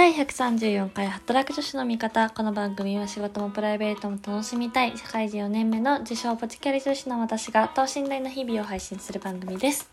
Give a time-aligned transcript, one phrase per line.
[0.00, 2.30] 第134回働く女子の味方。
[2.30, 9.90] この番組は仕事もプライベートも楽しみたい、社会人4年目の自称ポチキャリ女子の私が等身大の日々を配信する番組です。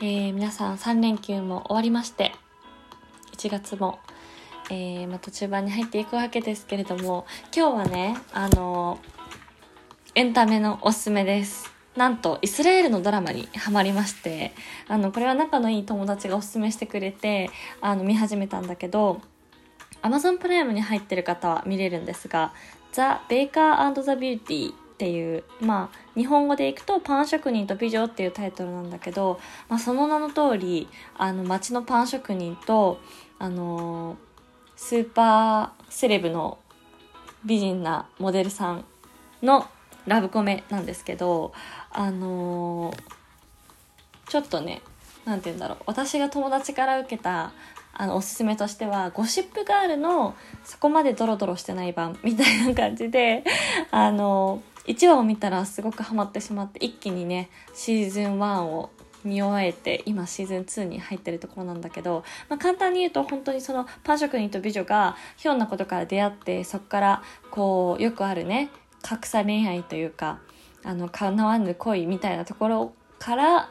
[0.00, 2.32] えー、皆さん3連休も終わりまして、
[3.36, 3.98] 1月も、
[4.70, 8.98] えー、まあ、途中盤に入っていくわけですけれども、今日はね、あの
[10.14, 11.73] エンタメのおすすめです。
[11.96, 14.52] なんと、イスラエルのドラマにハマりまして、
[14.88, 19.20] あの、これは仲のいい友達がおすすめしてくれて、あの、見始めたんだけど、
[20.02, 22.52] Amazon プライムに入ってる方は見れるんですが、
[22.92, 33.00] The Baker the Beauty っていう、まあ、日本語でいくとパン職人と美女っていうタイトルなんだけど、まあ、その名の通り、あの、街のパン職人と、
[33.38, 34.16] あの
[34.76, 36.58] スーパーセレブの
[37.44, 38.84] 美人なモデルさん
[39.42, 39.66] の
[40.06, 41.52] ラブコメなんですけど、
[41.90, 43.24] あのー
[44.28, 44.82] ちょっとね、
[45.24, 45.78] なんて言うんだろう。
[45.86, 47.52] 私が友達から受けた、
[47.92, 53.44] あの、おすすめとしては、ゴシップガールの、そこまでドロドロしてない版、みたいな感じで、
[53.92, 58.90] あのー、1話を見たらすごくハマってしまって、一気にね、シーズン1を
[59.24, 68.68] 見終えて今シーズン2に入ってるところなんだけど、まあ、簡単に言うと本当にそのパン職人と美女がひょんなことから出会ってそこからこうよくあるね
[69.04, 70.38] 格差恋愛というか
[70.82, 73.68] あの叶わぬ恋みたいなところから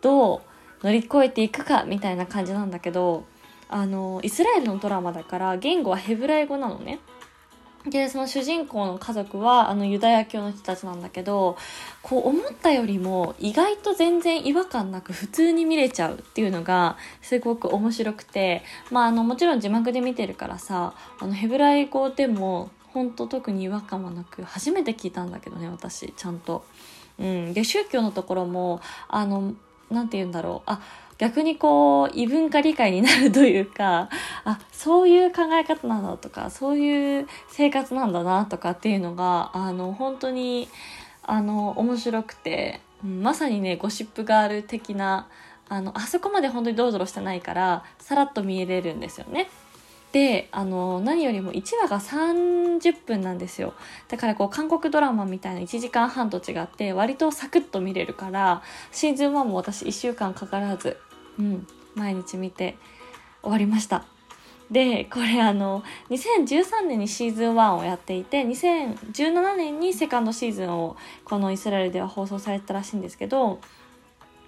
[0.00, 0.40] どう
[0.82, 3.24] 乗り越えていくかみたいな感じなんだけど
[3.68, 7.00] あのイスラエルのドラマだから言語はヘブライ語なのね。
[7.88, 11.56] でその主人公の家族はあのユダヤ教の人たちなんだけど
[12.02, 26.64] こう思ったよりも意外と全然違和感なく普通に見れちゃうっていうのがすごく面白くて、まあ、あのもちろん字幕で見てるからさあのヘブライ語でも本当特に違和感はなく初めて聞いたんだけどね私ちゃんと。
[27.18, 29.54] うん、で宗教のところもあの
[29.90, 30.80] なんて言うんだろうあ
[31.18, 34.08] 逆にこう異文化理解になるというか
[34.44, 40.68] あそういう考え方なんだとかそういう生活なんだなとかっていうのがあの本当に
[41.22, 45.26] あの面白くて、うんまさにねゴシップガール的な
[45.70, 49.48] あのあそこまで本当にドロドロしてないからさらっと見えれるんですよね。
[50.12, 53.74] であの何よりも1話が30分なんですよ。
[54.08, 60.96] だからこう韓国ドラマみたいな1時間半と違って割とサクッと見れるからシーズン1も私1週間かからず、
[61.38, 62.76] うん、毎日見て
[63.42, 64.04] 終わりました。
[64.70, 73.60] でこれあの2013年にシーズン1をやっていて2017年にセカンドシーズンをこのイスラエルでは放送されたらしいんですけど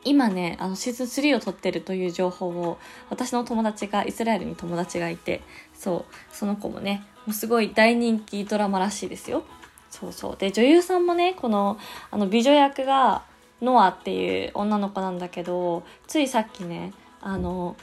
[0.04, 2.78] 今ねあのシーズン3を撮ってるという情報を
[3.10, 5.42] 私の友達がイスラエルに友達がいて
[5.74, 9.44] そうその子もねもうすごい大人気ドラマらしいですよ。
[9.90, 10.36] そうそう。
[10.36, 11.78] で女優さんもねこの
[12.10, 13.22] あの美女役が
[13.60, 17.76] ノアっていう女の子なんだけどついさっきねあの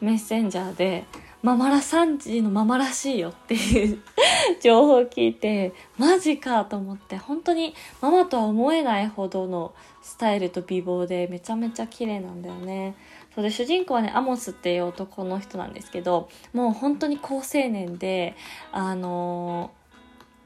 [0.00, 1.04] メッセンジャーで
[1.44, 3.98] ママラ3時のママらしいよっていう
[4.62, 12.96] 情報を聞いてマジかと思って本当にママとは思えないほどのスタイルと美貌でめちゃめちゃ綺麗なんだよね。
[13.34, 18.36] そうで主人公はねアモスっていう男の人なんですけどもう本当に好青年で
[18.72, 19.84] あのー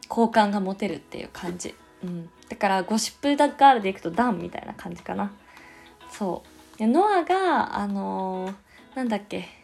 [0.08, 5.30] 好感が持てるっていう感じ、うん、だからゴシップガールでいくとダンみたいな感じかな。
[6.10, 6.42] そ
[6.74, 6.78] う。
[6.78, 8.54] でノアがあのー
[8.96, 9.57] なんだっけ。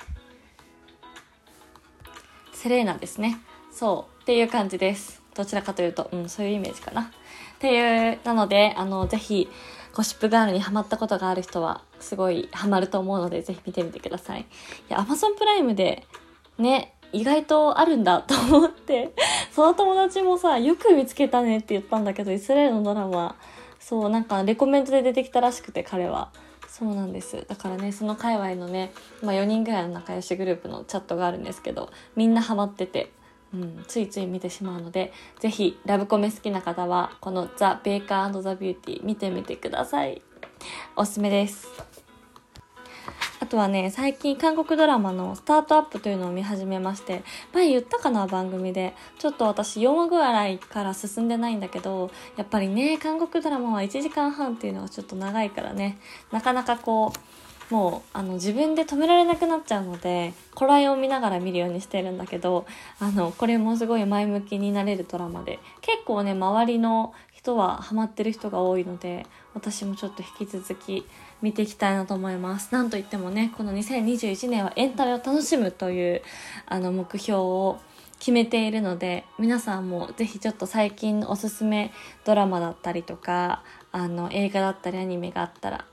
[2.65, 3.37] セレーナですね。
[3.71, 5.21] そうっていう感じです。
[5.35, 7.03] どちらかというと、うん、そういうイメージかな。
[7.03, 9.51] っていうなのであのぜひ
[9.93, 14.41] ゴシップガールにハマったことがある人はすごいハマると思うのでぜひ見てみてください。
[14.41, 14.45] い
[14.89, 16.07] や Amazon プライムで
[16.57, 19.13] ね意外とあるんだと思って。
[19.53, 23.37] その友達もさよく見つけたねって言ったんだけどイスラエルのドラマ
[23.79, 26.31] そうなんかレコメントで出てきたらしくて彼は。
[26.77, 27.47] そうなんです。
[27.47, 28.93] だからねその界隈のね、
[29.23, 33.12] まあ、4人ぐらいの仲良しグループのチャットがあるんですけどみんなハマってて、
[33.55, 40.21] うん、ついつい見てしまうので是非ラブコメ好きな方はこの「ザ・ベーカーザ・ビューティー」見てみてください。
[40.97, 41.94] おすすめです。
[43.54, 47.22] とはね、最近韓国ドラマのスタートアップというのを見始めまして、
[47.53, 48.97] 前言ったかな番組で。
[49.21, 55.98] ちょっと私4話ぐらいから進んでないんだけど、やっぱりね、韓国ドラマは1時間半っていうのはちょっと長いからね、
[56.33, 62.66] なかなかこう、もう、あの、自分で止められなくなっちゃうので、こらえを見ながら見るようにしてるんだけど、
[62.99, 71.07] あの、これもすごい前向きになれるドラマで、結構ね、周りの人はハマってる人が多いので、私もちょっと引き続き
[71.43, 72.72] 見ていきたいなと思います。
[72.72, 76.22] なんといってもね、この2021年はエンタメを楽しむという、
[76.67, 77.81] あの、目標を
[78.19, 81.93] 決めているので、皆さんもぜひちょっと最近おすすめ
[82.25, 83.63] ドラマだったりとか、
[83.93, 85.84] あの、映画だったりアニメがあったら、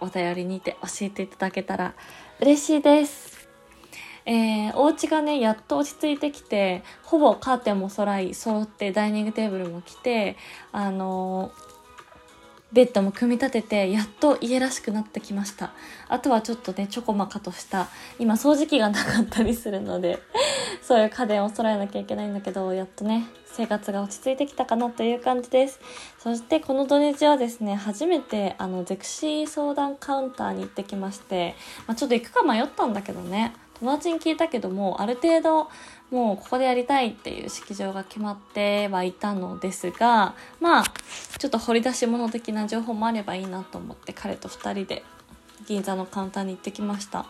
[0.00, 1.94] お便りにて教えていただけたら
[2.40, 3.48] 嬉しいです。
[4.26, 10.36] えー、お家がね、やっと落ち着いてきて、ほぼカーテンも揃い、揃ってダイニングテーブルも来て、
[10.72, 11.76] あのー
[12.72, 15.72] ベッドも組み立ててやっと家らしくなってきました
[16.08, 17.88] あとはちょっとねちょこまかとした
[18.18, 20.18] 今掃除機がなかったりするので
[20.86, 25.80] そういう家電を揃えなきゃいけないんだけどやっとね生活が落ち着いてきたかなという感じです。
[26.16, 31.56] そしてこの土日はですね初めてあのゼクシー相談カウンターに行ってきまして、
[31.88, 35.68] まあ、ちょっと行くか迷ったんだけどね友達に聞いたけどもある程度
[36.12, 40.84] もうここでやりたいっていう式場が決まってはいたのですがまあ
[41.38, 45.02] ちょっと掘り出し物的な情報もあればいいなと思って彼と2人で
[45.66, 47.26] 銀座のカウンターに行ってきました。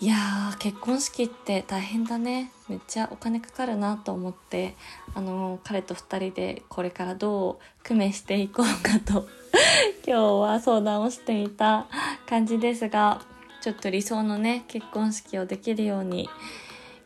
[0.00, 2.52] いやー結婚式って大変だね。
[2.68, 4.76] めっちゃお金かかるなと思って
[5.12, 9.26] あの彼と2人でこれからどう工面していこうかと。
[10.06, 11.88] 今日は相談をしていた
[12.26, 13.22] 感じですが
[13.60, 16.30] ちょっと理想のね結婚式をできるように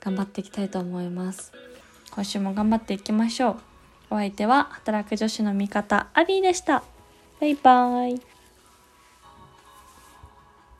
[0.00, 1.52] 頑張っていきたいと思います。
[2.10, 3.56] 今週も頑張っていきましょう。
[4.10, 6.82] お相手は働く女子の味方アリーでした。
[7.40, 8.31] バイバーイ。